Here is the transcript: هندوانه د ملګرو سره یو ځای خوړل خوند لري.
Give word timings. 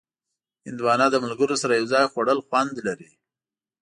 هندوانه 0.67 1.05
د 1.11 1.15
ملګرو 1.25 1.55
سره 1.61 1.73
یو 1.79 1.85
ځای 1.93 2.05
خوړل 2.11 2.39
خوند 2.47 2.73
لري. 2.87 3.09